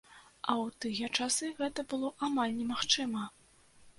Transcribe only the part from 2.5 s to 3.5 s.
немагчыма!